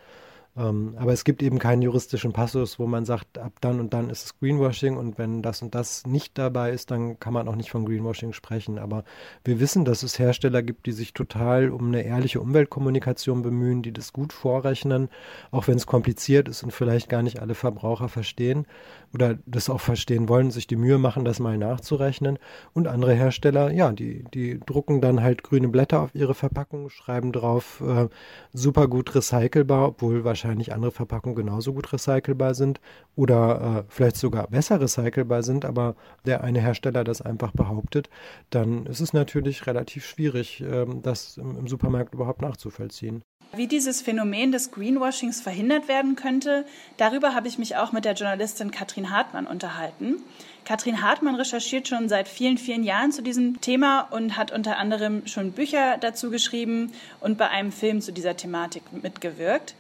Ähm, 0.57 0.95
aber 0.97 1.13
es 1.13 1.25
gibt 1.25 1.43
eben 1.43 1.59
keinen 1.59 1.83
juristischen 1.83 2.33
Passus, 2.33 2.79
wo 2.79 2.87
man 2.87 3.05
sagt, 3.05 3.39
ab 3.39 3.55
dann 3.61 3.81
und 3.81 3.93
dann 3.93 4.09
ist 4.09 4.25
es 4.25 4.39
Greenwashing 4.39 4.97
und 4.97 5.19
wenn 5.19 5.43
das 5.43 5.63
und 5.63 5.75
das 5.75 6.07
nicht 6.07 6.39
dabei 6.39 6.71
ist, 6.71 6.93
dann 6.93 7.19
kann 7.19 7.33
man 7.33 7.49
auch 7.49 7.57
nicht 7.57 7.71
von 7.71 7.85
Greenwashing 7.85 8.33
sprechen. 8.33 8.79
Aber 8.79 9.05
wir 9.43 9.59
wissen, 9.59 9.85
dass 9.85 10.05
es 10.05 10.19
Hersteller 10.19 10.63
gibt, 10.63 10.87
die 10.87 10.93
sich 10.93 11.13
total 11.13 11.71
um 11.71 11.89
eine 11.89 12.03
ehrliche 12.03 12.41
Umweltkommunikation 12.41 13.43
bemühen, 13.43 13.83
die 13.83 13.93
das 13.93 14.13
gut 14.13 14.33
vorrechnen, 14.33 15.09
auch 15.51 15.67
wenn 15.67 15.77
es 15.77 15.87
kompliziert 15.87 16.49
ist 16.49 16.63
und 16.63 16.73
vielleicht 16.73 17.09
gar 17.09 17.23
nicht 17.23 17.41
alle 17.41 17.55
Verbraucher 17.55 18.09
verstehen 18.09 18.67
oder 19.13 19.39
das 19.47 19.69
auch 19.69 19.81
verstehen 19.81 20.29
wollen, 20.29 20.53
sich 20.53 20.69
die 20.69 20.77
Mühe 20.77 20.99
machen, 20.99 21.25
das 21.25 21.41
mal 21.41 21.59
nachzurechnen. 21.59 22.39
Und 22.73 22.87
andere 22.87 23.15
Hersteller, 23.15 23.73
ja, 23.73 23.91
die, 23.91 24.25
die 24.35 24.61
drucken 24.61 25.01
dann 25.01 25.21
halt 25.21 25.43
grüne 25.43 25.69
Blätter 25.69 26.01
auf 26.01 26.15
ihre 26.15 26.35
Verpackung, 26.35 26.91
schreiben 26.91 27.33
drauf 27.33 27.83
äh, 27.85 28.09
super 28.53 28.87
gut 28.87 29.15
recycelbar, 29.15 29.89
obwohl 29.89 30.25
wahrscheinlich 30.25 30.44
wahrscheinlich 30.45 30.75
andere 30.75 30.93
Verpackungen 30.93 31.37
genauso 31.37 31.73
gut 31.73 31.93
recycelbar 31.93 32.55
sind 32.55 32.81
oder 33.17 33.85
äh, 33.87 33.93
vielleicht 33.93 34.17
sogar 34.17 34.47
besser 34.49 34.81
recycelbar 34.81 35.43
sind, 35.43 35.65
aber 35.65 35.97
der 36.27 36.45
eine 36.45 36.61
Hersteller 36.61 37.03
das 37.03 37.23
einfach 37.23 37.53
behauptet, 37.53 38.11
dann 38.51 38.85
ist 38.87 39.01
es 39.01 39.15
natürlich 39.15 39.67
relativ 39.67 40.05
schwierig, 40.05 40.61
äh, 40.61 40.87
das 41.03 41.39
im, 41.39 41.59
im 41.59 41.67
Supermarkt 41.67 42.13
überhaupt 42.13 42.43
nachzuvollziehen. 42.43 43.23
Wie 43.57 43.69
dieses 43.69 44.03
Phänomen 44.03 44.53
des 44.53 44.73
Greenwashings 44.73 45.41
verhindert 45.41 45.87
werden 45.87 46.17
könnte, 46.17 46.67
darüber 46.97 47.35
habe 47.35 47.47
ich 47.47 47.57
mich 47.57 47.77
auch 47.77 47.93
mit 47.93 48.05
der 48.05 48.15
Journalistin 48.15 48.71
Katrin 48.71 49.11
Hartmann 49.11 49.47
unterhalten. 49.47 50.17
Katrin 50.65 51.03
Hartmann 51.03 51.37
recherchiert 51.37 51.87
schon 51.87 52.09
seit 52.09 52.27
vielen, 52.27 52.59
vielen 52.59 52.83
Jahren 52.83 53.13
zu 53.13 53.23
diesem 53.23 53.61
Thema 53.61 54.09
und 54.11 54.37
hat 54.37 54.51
unter 54.51 54.77
anderem 54.79 55.27
schon 55.27 55.53
Bücher 55.53 55.99
dazu 56.01 56.31
geschrieben 56.31 56.93
und 57.21 57.39
bei 57.39 57.49
einem 57.49 57.71
Film 57.71 58.01
zu 58.01 58.13
dieser 58.13 58.37
Thematik 58.37 58.83
mitgewirkt. 58.93 59.75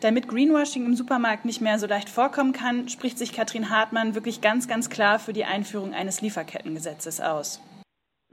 Damit 0.00 0.28
Greenwashing 0.28 0.84
im 0.84 0.94
Supermarkt 0.94 1.44
nicht 1.44 1.60
mehr 1.60 1.78
so 1.78 1.86
leicht 1.86 2.08
vorkommen 2.08 2.52
kann, 2.52 2.88
spricht 2.88 3.18
sich 3.18 3.32
Katrin 3.32 3.70
Hartmann 3.70 4.14
wirklich 4.14 4.40
ganz, 4.40 4.68
ganz 4.68 4.90
klar 4.90 5.18
für 5.18 5.32
die 5.32 5.44
Einführung 5.44 5.94
eines 5.94 6.20
Lieferkettengesetzes 6.20 7.20
aus 7.20 7.60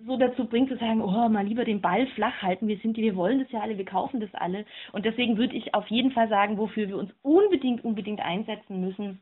so 0.05 0.17
dazu 0.17 0.46
bringt 0.46 0.70
zu 0.70 0.77
sagen, 0.77 1.01
oh, 1.01 1.29
mal 1.29 1.46
lieber 1.46 1.65
den 1.65 1.82
Ball 1.82 2.08
flach 2.08 2.41
halten, 2.41 2.67
wir 2.67 2.77
sind 2.79 2.98
die, 2.98 3.03
wir 3.03 3.15
wollen 3.15 3.39
das 3.39 3.51
ja 3.51 3.62
alle, 3.62 3.77
wir 3.77 3.86
kaufen 3.86 4.20
das 4.20 4.34
alle. 4.34 4.65
Und 4.91 5.05
deswegen 5.05 5.38
würde 5.38 5.55
ich 5.55 5.74
auf 5.74 5.88
jeden 5.88 6.12
Fall 6.12 6.27
sagen, 6.29 6.58
wofür 6.58 6.88
wir 6.88 6.98
uns 6.98 7.12
unbedingt, 7.22 7.84
unbedingt 7.84 8.20
einsetzen 8.20 8.82
müssen, 8.82 9.22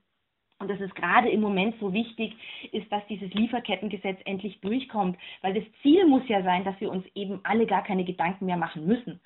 und 0.61 0.69
das 0.69 0.79
ist 0.79 0.95
gerade 0.95 1.29
im 1.29 1.41
Moment 1.41 1.75
so 1.79 1.93
wichtig, 1.93 2.35
ist, 2.71 2.91
dass 2.91 3.05
dieses 3.07 3.33
Lieferkettengesetz 3.33 4.19
endlich 4.25 4.61
durchkommt, 4.61 5.17
weil 5.41 5.53
das 5.53 5.63
Ziel 5.81 6.05
muss 6.05 6.27
ja 6.27 6.43
sein, 6.43 6.63
dass 6.63 6.79
wir 6.79 6.91
uns 6.91 7.05
eben 7.15 7.39
alle 7.43 7.65
gar 7.65 7.83
keine 7.83 8.05
Gedanken 8.05 8.45
mehr 8.45 8.57
machen 8.57 8.85
müssen. 8.85 9.19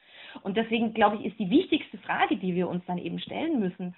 Und 0.43 0.57
deswegen, 0.57 0.93
glaube 0.93 1.17
ich, 1.17 1.25
ist 1.25 1.39
die 1.39 1.49
wichtigste 1.49 1.97
Frage, 1.99 2.37
die 2.37 2.55
wir 2.55 2.69
uns 2.69 2.83
dann 2.85 2.97
eben 2.97 3.19
stellen 3.19 3.59
müssen, 3.59 3.95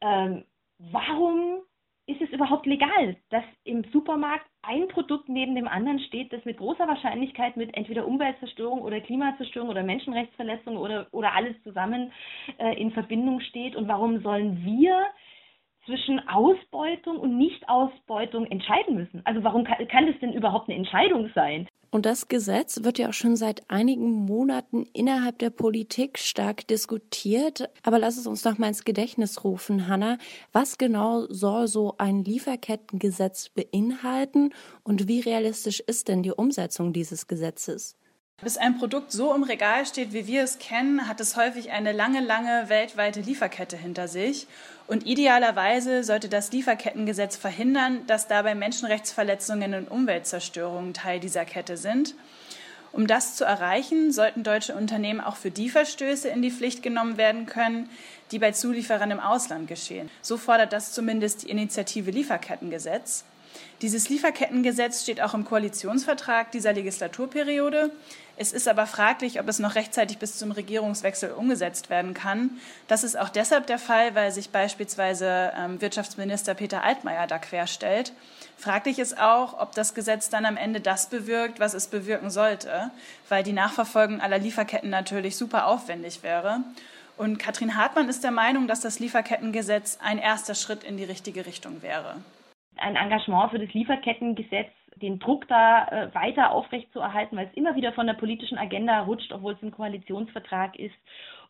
ähm, 0.00 0.44
warum 0.78 1.60
ist 2.06 2.20
es 2.20 2.30
überhaupt 2.30 2.66
legal, 2.66 3.16
dass 3.30 3.42
im 3.64 3.82
Supermarkt 3.92 4.46
ein 4.62 4.86
Produkt 4.88 5.28
neben 5.28 5.56
dem 5.56 5.66
anderen 5.66 5.98
steht, 5.98 6.32
das 6.32 6.44
mit 6.44 6.58
großer 6.58 6.86
Wahrscheinlichkeit 6.86 7.56
mit 7.56 7.76
entweder 7.76 8.06
Umweltzerstörung 8.06 8.80
oder 8.80 9.00
Klimazerstörung 9.00 9.68
oder 9.68 9.82
Menschenrechtsverletzung 9.82 10.76
oder, 10.76 11.08
oder 11.10 11.34
alles 11.34 11.60
zusammen 11.64 12.12
äh, 12.58 12.80
in 12.80 12.92
Verbindung 12.92 13.40
steht? 13.40 13.74
Und 13.74 13.88
warum 13.88 14.20
sollen 14.20 14.64
wir 14.64 15.04
zwischen 15.86 16.20
Ausbeutung 16.28 17.18
und 17.18 17.38
Nichtausbeutung 17.38 18.46
entscheiden 18.46 18.96
müssen. 18.96 19.22
Also 19.24 19.42
warum 19.42 19.64
kann, 19.64 19.86
kann 19.88 20.06
das 20.06 20.18
denn 20.20 20.32
überhaupt 20.32 20.68
eine 20.68 20.76
Entscheidung 20.78 21.30
sein? 21.34 21.68
Und 21.90 22.04
das 22.04 22.28
Gesetz 22.28 22.82
wird 22.82 22.98
ja 22.98 23.08
auch 23.08 23.14
schon 23.14 23.36
seit 23.36 23.70
einigen 23.70 24.10
Monaten 24.10 24.84
innerhalb 24.92 25.38
der 25.38 25.50
Politik 25.50 26.18
stark 26.18 26.66
diskutiert. 26.66 27.70
Aber 27.84 27.98
lass 27.98 28.18
es 28.18 28.26
uns 28.26 28.44
noch 28.44 28.58
mal 28.58 28.68
ins 28.68 28.84
Gedächtnis 28.84 29.44
rufen, 29.44 29.88
Hanna. 29.88 30.18
Was 30.52 30.78
genau 30.78 31.26
soll 31.28 31.68
so 31.68 31.94
ein 31.98 32.24
Lieferkettengesetz 32.24 33.50
beinhalten 33.50 34.52
und 34.82 35.08
wie 35.08 35.20
realistisch 35.20 35.80
ist 35.80 36.08
denn 36.08 36.22
die 36.22 36.32
Umsetzung 36.32 36.92
dieses 36.92 37.28
Gesetzes? 37.28 37.96
Bis 38.42 38.58
ein 38.58 38.76
Produkt 38.76 39.12
so 39.12 39.34
im 39.34 39.44
Regal 39.44 39.86
steht, 39.86 40.12
wie 40.12 40.26
wir 40.26 40.42
es 40.42 40.58
kennen, 40.58 41.08
hat 41.08 41.20
es 41.20 41.36
häufig 41.36 41.70
eine 41.70 41.92
lange, 41.92 42.20
lange 42.20 42.68
weltweite 42.68 43.22
Lieferkette 43.22 43.78
hinter 43.78 44.08
sich. 44.08 44.46
Und 44.86 45.06
idealerweise 45.06 46.04
sollte 46.04 46.28
das 46.28 46.52
Lieferkettengesetz 46.52 47.36
verhindern, 47.36 48.06
dass 48.06 48.28
dabei 48.28 48.54
Menschenrechtsverletzungen 48.54 49.72
und 49.72 49.90
Umweltzerstörungen 49.90 50.92
Teil 50.92 51.18
dieser 51.18 51.46
Kette 51.46 51.78
sind. 51.78 52.14
Um 52.92 53.06
das 53.06 53.36
zu 53.36 53.46
erreichen, 53.46 54.12
sollten 54.12 54.42
deutsche 54.42 54.74
Unternehmen 54.74 55.22
auch 55.22 55.36
für 55.36 55.50
die 55.50 55.70
Verstöße 55.70 56.28
in 56.28 56.42
die 56.42 56.50
Pflicht 56.50 56.82
genommen 56.82 57.16
werden 57.16 57.46
können, 57.46 57.88
die 58.32 58.38
bei 58.38 58.52
Zulieferern 58.52 59.12
im 59.12 59.20
Ausland 59.20 59.66
geschehen. 59.66 60.10
So 60.20 60.36
fordert 60.36 60.74
das 60.74 60.92
zumindest 60.92 61.44
die 61.44 61.50
Initiative 61.50 62.10
Lieferkettengesetz. 62.10 63.24
Dieses 63.82 64.08
Lieferkettengesetz 64.08 65.02
steht 65.02 65.20
auch 65.20 65.34
im 65.34 65.44
Koalitionsvertrag 65.44 66.50
dieser 66.50 66.72
Legislaturperiode. 66.72 67.90
Es 68.38 68.52
ist 68.52 68.68
aber 68.68 68.86
fraglich, 68.86 69.38
ob 69.40 69.48
es 69.48 69.58
noch 69.58 69.74
rechtzeitig 69.74 70.18
bis 70.18 70.38
zum 70.38 70.50
Regierungswechsel 70.50 71.30
umgesetzt 71.30 71.88
werden 71.88 72.14
kann. 72.14 72.50
Das 72.88 73.04
ist 73.04 73.18
auch 73.18 73.28
deshalb 73.28 73.66
der 73.66 73.78
Fall, 73.78 74.14
weil 74.14 74.30
sich 74.32 74.50
beispielsweise 74.50 75.52
ähm, 75.56 75.80
Wirtschaftsminister 75.80 76.54
Peter 76.54 76.82
Altmaier 76.82 77.26
da 77.26 77.38
querstellt. 77.38 78.12
Fraglich 78.58 78.98
ist 78.98 79.18
auch, 79.18 79.58
ob 79.58 79.74
das 79.74 79.94
Gesetz 79.94 80.30
dann 80.30 80.46
am 80.46 80.56
Ende 80.56 80.80
das 80.80 81.08
bewirkt, 81.08 81.60
was 81.60 81.74
es 81.74 81.86
bewirken 81.86 82.30
sollte, 82.30 82.90
weil 83.28 83.42
die 83.42 83.52
Nachverfolgung 83.52 84.20
aller 84.20 84.38
Lieferketten 84.38 84.90
natürlich 84.90 85.36
super 85.36 85.66
aufwendig 85.66 86.22
wäre. 86.22 86.60
Und 87.18 87.38
Katrin 87.38 87.76
Hartmann 87.76 88.10
ist 88.10 88.24
der 88.24 88.30
Meinung, 88.30 88.68
dass 88.68 88.80
das 88.80 88.98
Lieferkettengesetz 88.98 89.98
ein 90.02 90.18
erster 90.18 90.54
Schritt 90.54 90.84
in 90.84 90.96
die 90.96 91.04
richtige 91.04 91.46
Richtung 91.46 91.82
wäre 91.82 92.16
ein 92.78 92.96
Engagement 92.96 93.50
für 93.50 93.58
das 93.58 93.72
Lieferkettengesetz, 93.72 94.70
den 94.96 95.18
Druck 95.18 95.46
da 95.48 95.86
äh, 95.88 96.14
weiter 96.14 96.52
aufrechtzuerhalten, 96.52 97.36
weil 97.36 97.46
es 97.46 97.54
immer 97.54 97.76
wieder 97.76 97.92
von 97.92 98.06
der 98.06 98.14
politischen 98.14 98.58
Agenda 98.58 99.00
rutscht, 99.00 99.32
obwohl 99.32 99.54
es 99.54 99.62
im 99.62 99.70
Koalitionsvertrag 99.70 100.78
ist 100.78 100.94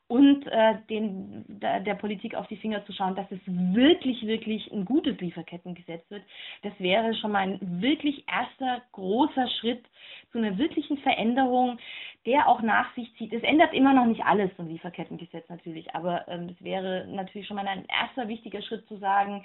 und 0.09 0.47
äh, 0.47 0.76
den, 0.88 1.45
der, 1.49 1.80
der, 1.80 1.95
Politik 1.95 2.37
auf 2.37 2.47
die 2.47 2.56
Finger 2.56 2.85
zu 2.87 2.92
schauen, 2.92 3.16
dass 3.16 3.30
es 3.30 3.40
wirklich, 3.47 4.25
wirklich 4.25 4.71
ein 4.73 4.85
gutes 4.85 5.18
Lieferkettengesetz 5.21 6.09
wird. 6.11 6.23
Das 6.62 6.73
wäre 6.78 7.12
schon 7.14 7.33
mal 7.33 7.40
ein 7.40 7.83
wirklich 7.83 8.25
erster 8.28 8.83
großer 8.92 9.49
Schritt 9.61 9.85
zu 10.30 10.38
einer 10.38 10.59
wirklichen 10.59 10.99
Veränderung, 10.99 11.78
der 12.25 12.49
auch 12.49 12.62
nach 12.62 12.95
sich 12.95 13.12
zieht. 13.16 13.33
Es 13.33 13.42
ändert 13.42 13.75
immer 13.75 13.95
noch 13.95 14.06
nicht 14.06 14.25
alles, 14.25 14.50
so 14.56 14.62
ein 14.62 14.68
Lieferkettengesetz 14.68 15.49
natürlich, 15.49 15.92
aber 15.95 16.26
ähm, 16.28 16.50
es 16.56 16.64
wäre 16.64 17.06
natürlich 17.09 17.49
schon 17.49 17.56
mal 17.56 17.66
ein 17.66 17.87
erster 17.87 18.28
wichtiger 18.28 18.62
Schritt 18.62 18.87
zu 18.87 18.99
sagen, 18.99 19.45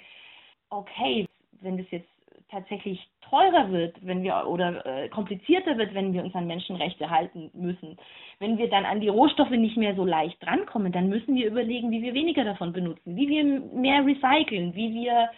okay, 0.70 1.26
wenn 1.60 1.78
das 1.78 1.86
jetzt 1.90 2.08
tatsächlich 2.50 3.08
teurer 3.22 3.70
wird, 3.70 3.96
wenn 4.06 4.22
wir 4.22 4.46
oder 4.46 4.84
äh, 4.84 5.08
komplizierter 5.08 5.78
wird, 5.78 5.94
wenn 5.94 6.12
wir 6.12 6.22
uns 6.22 6.34
an 6.34 6.46
Menschenrechte 6.46 7.08
halten 7.08 7.50
müssen, 7.54 7.96
wenn 8.38 8.58
wir 8.58 8.68
dann 8.68 8.84
an 8.84 9.00
die 9.00 9.08
Rohstoffe 9.08 9.50
nicht 9.50 9.78
mehr 9.78 9.94
so 9.94 10.04
leicht 10.04 10.36
drankommen, 10.44 10.92
dann 10.92 11.08
müssen 11.08 11.34
wir 11.34 11.46
überlegen, 11.46 11.90
wie 11.90 12.02
wir 12.02 12.12
weniger 12.12 12.44
davon 12.44 12.72
benutzen, 12.72 13.16
wie 13.16 13.28
wir 13.28 13.44
mehr 13.44 14.04
recyceln, 14.04 14.74
wie 14.74 14.92
wir 14.92 15.30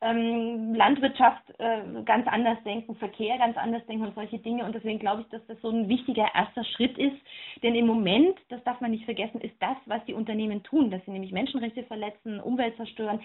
ähm, 0.00 0.74
Landwirtschaft 0.74 1.42
äh, 1.58 2.02
ganz 2.04 2.26
anders 2.26 2.58
denken, 2.64 2.94
Verkehr 2.96 3.38
ganz 3.38 3.56
anders 3.56 3.84
denken 3.86 4.06
und 4.06 4.14
solche 4.14 4.38
Dinge. 4.38 4.64
Und 4.64 4.74
deswegen 4.74 4.98
glaube 4.98 5.22
ich, 5.22 5.28
dass 5.28 5.46
das 5.46 5.60
so 5.60 5.70
ein 5.70 5.88
wichtiger 5.88 6.28
erster 6.34 6.64
Schritt 6.64 6.96
ist. 6.98 7.16
Denn 7.62 7.74
im 7.74 7.86
Moment, 7.86 8.38
das 8.48 8.62
darf 8.64 8.80
man 8.80 8.90
nicht 8.90 9.04
vergessen, 9.04 9.40
ist 9.40 9.56
das, 9.60 9.76
was 9.86 10.04
die 10.06 10.14
Unternehmen 10.14 10.62
tun, 10.62 10.90
dass 10.90 11.04
sie 11.04 11.10
nämlich 11.10 11.32
Menschenrechte 11.32 11.84
verletzen, 11.84 12.40
Umwelt 12.40 12.76
zerstören. 12.76 13.20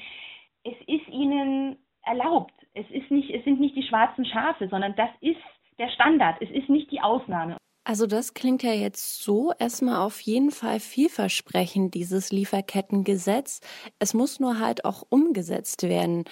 Es 0.63 0.75
ist 0.87 1.07
ihnen 1.09 1.77
erlaubt. 2.05 2.53
Es, 2.73 2.85
ist 2.91 3.09
nicht, 3.11 3.29
es 3.29 3.43
sind 3.43 3.59
nicht 3.59 3.75
die 3.75 3.83
schwarzen 3.83 4.25
Schafe, 4.25 4.67
sondern 4.69 4.95
das 4.95 5.09
ist 5.21 5.39
der 5.77 5.89
Standard. 5.89 6.37
Es 6.41 6.49
ist 6.51 6.69
nicht 6.69 6.91
die 6.91 7.01
Ausnahme. 7.01 7.57
Also 7.83 8.05
das 8.05 8.35
klingt 8.35 8.61
ja 8.61 8.73
jetzt 8.73 9.23
so 9.23 9.51
erstmal 9.57 10.05
auf 10.05 10.19
jeden 10.21 10.51
Fall 10.51 10.79
vielversprechend, 10.79 11.95
dieses 11.95 12.31
Lieferkettengesetz. 12.31 13.61
Es 13.97 14.13
muss 14.13 14.39
nur 14.39 14.59
halt 14.59 14.85
auch 14.85 15.03
umgesetzt 15.09 15.83
werden. 15.83 16.25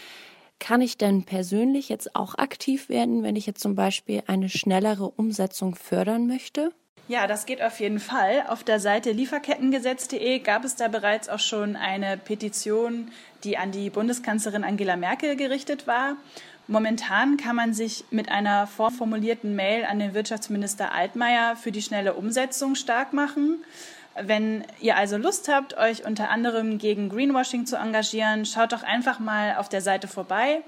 Kann 0.60 0.82
ich 0.82 0.98
denn 0.98 1.24
persönlich 1.24 1.90
jetzt 1.90 2.16
auch 2.16 2.36
aktiv 2.36 2.90
werden, 2.90 3.24
wenn 3.24 3.36
ich 3.36 3.46
jetzt 3.48 3.62
zum 3.62 3.76
Beispiel 3.76 4.24
eine 4.28 4.50
schnellere 4.50 5.10
Umsetzung 5.10 5.76
fördern 5.76 6.28
möchte? 6.28 6.74
Ja, 7.10 7.26
das 7.26 7.46
geht 7.46 7.62
auf 7.62 7.80
jeden 7.80 8.02
Fall. 8.02 8.44
Auf 8.50 8.66
der 8.66 8.82
Seite 8.82 9.14
lieferkettengesetz.de 9.14 10.40
gab 10.40 10.66
es 10.66 10.76
da 10.76 10.90
bereits 10.90 11.30
auch 11.30 11.40
schon 11.40 11.78
eine 11.78 12.18
Petition, 12.18 13.12
die 13.46 13.58
an 13.58 13.72
die 13.72 13.90
Bundeskanzlerin 13.90 14.66
Angela 14.66 14.98
Merkel 14.98 15.38
gerichtet 15.38 15.88
war. 15.88 16.18
Momentan 16.68 17.38
kann 17.38 17.56
man 17.56 17.74
sich 17.74 18.04
mit 18.12 18.30
einer 18.30 18.68
vorformulierten 18.68 19.56
Mail 19.56 19.86
an 19.86 20.00
den 20.00 20.14
Wirtschaftsminister 20.14 20.92
Altmaier 20.92 21.56
für 21.56 21.72
die 21.72 21.82
schnelle 21.82 22.14
Umsetzung 22.14 22.76
stark 22.76 23.14
machen. 23.14 23.64
Wenn 24.22 24.66
ihr 24.82 24.98
also 24.98 25.16
Lust 25.16 25.48
habt, 25.48 25.78
euch 25.78 26.06
unter 26.06 26.30
anderem 26.30 26.78
gegen 26.78 27.08
Greenwashing 27.08 27.66
zu 27.66 27.78
engagieren, 27.78 28.46
schaut 28.46 28.74
doch 28.74 28.84
einfach 28.84 29.20
mal 29.20 29.56
auf 29.56 29.70
der 29.70 29.82
Seite 29.82 30.10
vorbei. 30.10 30.62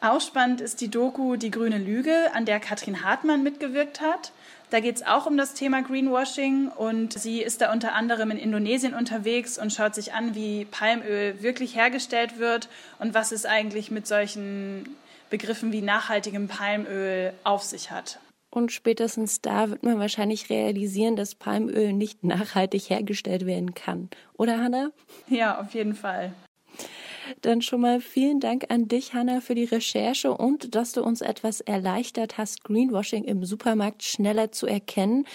Ausspannend 0.00 0.60
ist 0.60 0.80
die 0.80 0.90
Doku 0.90 1.36
Die 1.36 1.52
grüne 1.52 1.78
Lüge, 1.78 2.30
an 2.34 2.46
der 2.46 2.58
Katrin 2.58 3.04
Hartmann 3.04 3.44
mitgewirkt 3.44 4.00
hat. 4.00 4.32
Da 4.74 4.80
geht 4.80 4.96
es 4.96 5.06
auch 5.06 5.26
um 5.26 5.36
das 5.36 5.54
Thema 5.54 5.82
Greenwashing 5.82 6.66
und 6.66 7.12
sie 7.12 7.42
ist 7.42 7.60
da 7.60 7.72
unter 7.72 7.94
anderem 7.94 8.32
in 8.32 8.38
Indonesien 8.38 8.92
unterwegs 8.92 9.56
und 9.56 9.72
schaut 9.72 9.94
sich 9.94 10.14
an, 10.14 10.34
wie 10.34 10.64
Palmöl 10.64 11.40
wirklich 11.40 11.76
hergestellt 11.76 12.40
wird 12.40 12.68
und 12.98 13.14
was 13.14 13.30
es 13.30 13.46
eigentlich 13.46 13.92
mit 13.92 14.08
solchen 14.08 14.96
Begriffen 15.30 15.70
wie 15.70 15.80
nachhaltigem 15.80 16.48
Palmöl 16.48 17.34
auf 17.44 17.62
sich 17.62 17.92
hat. 17.92 18.18
Und 18.50 18.72
spätestens 18.72 19.40
da 19.40 19.70
wird 19.70 19.84
man 19.84 20.00
wahrscheinlich 20.00 20.50
realisieren, 20.50 21.14
dass 21.14 21.36
Palmöl 21.36 21.92
nicht 21.92 22.24
nachhaltig 22.24 22.90
hergestellt 22.90 23.46
werden 23.46 23.74
kann. 23.74 24.10
Oder 24.36 24.58
Hanna? 24.58 24.90
Ja, 25.28 25.60
auf 25.60 25.72
jeden 25.74 25.94
Fall. 25.94 26.32
Dann 27.40 27.62
schon 27.62 27.80
mal 27.80 28.00
vielen 28.00 28.40
Dank 28.40 28.66
an 28.68 28.88
dich, 28.88 29.14
Hanna, 29.14 29.40
für 29.40 29.54
die 29.54 29.64
Recherche 29.64 30.32
und 30.32 30.74
dass 30.74 30.92
du 30.92 31.02
uns 31.02 31.20
etwas 31.20 31.60
erleichtert 31.60 32.38
hast, 32.38 32.64
Greenwashing 32.64 33.24
im 33.24 33.44
Supermarkt 33.44 34.02
schneller 34.02 34.52
zu 34.52 34.66
erkennen. 34.66 35.26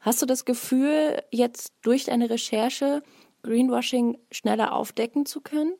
Hast 0.00 0.22
du 0.22 0.26
das 0.26 0.44
Gefühl, 0.44 1.22
jetzt 1.30 1.72
durch 1.82 2.04
deine 2.04 2.30
Recherche 2.30 3.02
Greenwashing 3.42 4.18
schneller 4.30 4.72
aufdecken 4.72 5.26
zu 5.26 5.40
können? 5.40 5.74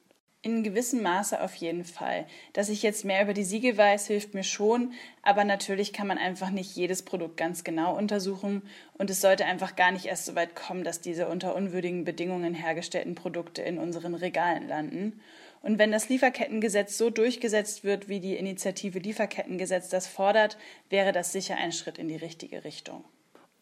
In 0.45 0.63
gewissem 0.63 1.01
Maße 1.01 1.41
auf 1.41 1.55
jeden 1.55 1.85
Fall. 1.85 2.27
Dass 2.53 2.69
ich 2.69 2.83
jetzt 2.83 3.07
mehr 3.07 3.23
über 3.23 3.33
die 3.33 3.45
Siegel 3.45 3.79
weiß, 3.79 4.09
hilft 4.09 4.35
mir 4.35 4.43
schon, 4.43 4.93
aber 5.23 5.43
natürlich 5.43 5.95
kann 5.95 6.07
man 6.07 6.19
einfach 6.19 6.51
nicht 6.51 6.77
jedes 6.77 7.03
Produkt 7.03 7.39
ganz 7.39 7.65
genau 7.65 7.97
untersuchen 7.97 8.61
und 8.99 9.09
es 9.09 9.23
sollte 9.23 9.47
einfach 9.47 9.75
gar 9.75 9.91
nicht 9.91 10.05
erst 10.05 10.27
so 10.27 10.35
weit 10.35 10.55
kommen, 10.55 10.85
dass 10.85 11.01
diese 11.01 11.29
unter 11.29 11.57
unwürdigen 11.57 12.05
Bedingungen 12.05 12.53
hergestellten 12.53 13.15
Produkte 13.15 13.63
in 13.63 13.79
unseren 13.79 14.15
Regalen 14.15 14.69
landen. 14.69 15.19
Und 15.63 15.79
wenn 15.79 15.91
das 15.91 16.11
Lieferkettengesetz 16.11 16.99
so 16.99 17.09
durchgesetzt 17.09 17.83
wird, 17.83 18.11
wie 18.11 18.21
die 18.21 18.37
Initiative 18.37 18.99
Lieferkettengesetz 18.99 19.89
das 19.89 20.07
fordert, 20.07 20.59
wäre 20.91 21.13
das 21.13 21.33
sicher 21.33 21.57
ein 21.57 21.73
Schritt 21.73 21.97
in 21.97 22.09
die 22.09 22.17
richtige 22.17 22.65
Richtung. 22.65 23.03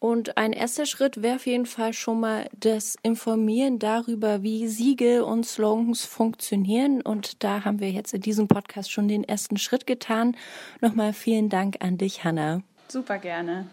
Und 0.03 0.35
ein 0.35 0.51
erster 0.51 0.85
Schritt 0.85 1.21
wäre 1.21 1.37
auf 1.37 1.45
jeden 1.45 1.65
Fall 1.65 1.93
schon 1.93 2.19
mal 2.19 2.49
das 2.59 2.97
Informieren 3.03 3.79
darüber, 3.79 4.43
wie 4.43 4.67
Siegel 4.67 5.21
und 5.21 5.45
Slogans 5.45 6.03
funktionieren. 6.03 7.01
Und 7.01 7.41
da 7.41 7.63
haben 7.63 7.79
wir 7.79 7.89
jetzt 7.89 8.13
in 8.13 8.19
diesem 8.19 8.49
Podcast 8.49 8.91
schon 8.91 9.07
den 9.07 9.23
ersten 9.23 9.55
Schritt 9.55 9.87
getan. 9.87 10.35
Nochmal 10.81 11.13
vielen 11.13 11.47
Dank 11.47 11.77
an 11.79 11.97
dich, 11.97 12.25
Hanna. 12.25 12.63
Super 12.89 13.17
gerne. 13.17 13.65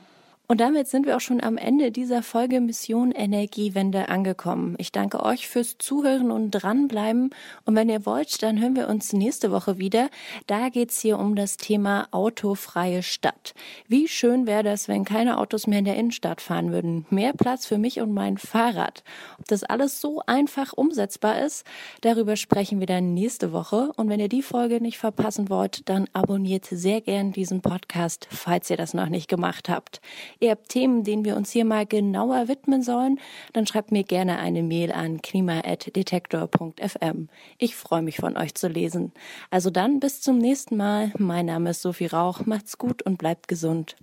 Und 0.51 0.61
damit 0.61 0.89
sind 0.89 1.07
wir 1.07 1.15
auch 1.17 1.21
schon 1.21 1.41
am 1.41 1.57
Ende 1.57 1.93
dieser 1.93 2.25
Folge 2.25 2.61
Mission 2.61 3.13
Energiewende 3.13 4.09
angekommen. 4.09 4.75
Ich 4.79 4.91
danke 4.91 5.25
euch 5.25 5.47
fürs 5.47 5.79
Zuhören 5.79 6.33
und 6.33 6.51
dranbleiben. 6.51 7.31
Und 7.67 7.77
wenn 7.77 7.89
ihr 7.89 8.05
wollt, 8.05 8.43
dann 8.43 8.61
hören 8.61 8.75
wir 8.75 8.89
uns 8.89 9.13
nächste 9.13 9.53
Woche 9.53 9.79
wieder. 9.79 10.11
Da 10.49 10.69
geht's 10.69 10.99
hier 10.99 11.21
um 11.21 11.37
das 11.37 11.57
Thema 11.57 12.09
autofreie 12.11 13.05
Stadt. 13.05 13.55
Wie 13.87 14.09
schön 14.09 14.49
wäre 14.49 14.65
das, 14.65 14.89
wenn 14.89 15.05
keine 15.05 15.39
Autos 15.39 15.69
mehr 15.69 15.79
in 15.79 15.85
der 15.85 15.95
Innenstadt 15.95 16.41
fahren 16.41 16.73
würden. 16.73 17.07
Mehr 17.11 17.33
Platz 17.33 17.67
für 17.67 17.79
mich 17.79 18.01
und 18.01 18.13
mein 18.13 18.37
Fahrrad. 18.37 19.05
Ob 19.39 19.47
das 19.47 19.63
alles 19.63 20.01
so 20.01 20.21
einfach 20.27 20.73
umsetzbar 20.73 21.45
ist, 21.45 21.65
darüber 22.01 22.35
sprechen 22.35 22.81
wir 22.81 22.89
dann 22.89 23.15
nächste 23.15 23.53
Woche. 23.53 23.93
Und 23.95 24.09
wenn 24.09 24.19
ihr 24.19 24.29
die 24.29 24.43
Folge 24.43 24.81
nicht 24.81 24.99
verpassen 24.99 25.49
wollt, 25.49 25.89
dann 25.89 26.09
abonniert 26.13 26.65
sehr 26.65 27.01
gern 27.01 27.31
diesen 27.31 27.61
Podcast, 27.61 28.27
falls 28.33 28.69
ihr 28.69 28.77
das 28.77 28.95
noch 28.95 29.09
nicht 29.09 29.29
gemacht 29.29 29.69
habt 29.69 30.01
ihr 30.41 30.51
habt 30.51 30.71
Themen, 30.71 31.05
denen 31.05 31.25
wir 31.25 31.37
uns 31.37 31.51
hier 31.51 31.65
mal 31.65 31.87
genauer 31.87 32.49
widmen 32.49 32.83
sollen, 32.83 33.19
dann 33.53 33.67
schreibt 33.67 33.93
mir 33.93 34.05
gerne 34.05 34.39
eine 34.39 34.63
Mail 34.63 34.93
an 34.93 35.23
klima.detektor.fm. 35.23 37.29
Ich 37.59 37.77
freue 37.77 38.03
mich 38.03 38.17
von 38.17 38.37
euch 38.37 38.55
zu 38.55 38.69
lesen. 38.69 39.13
Also 39.51 39.71
dann 39.71 40.01
bis 40.01 40.21
zum 40.21 40.39
nächsten 40.39 40.77
Mal. 40.77 41.13
Mein 41.19 41.47
Name 41.47 41.71
ist 41.71 41.83
Sophie 41.83 42.07
Rauch. 42.07 42.47
Macht's 42.47 42.79
gut 42.79 43.03
und 43.03 43.19
bleibt 43.19 43.49
gesund. 43.49 43.97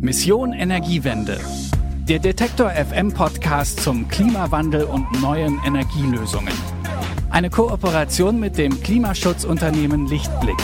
Mission 0.00 0.52
Energiewende. 0.52 1.40
Der 2.08 2.18
Detektor 2.18 2.70
FM 2.70 3.12
Podcast 3.12 3.80
zum 3.80 4.08
Klimawandel 4.08 4.84
und 4.84 5.20
neuen 5.20 5.60
Energielösungen. 5.64 6.54
Eine 7.30 7.50
Kooperation 7.50 8.40
mit 8.40 8.58
dem 8.58 8.82
Klimaschutzunternehmen 8.82 10.08
Lichtblick. 10.08 10.58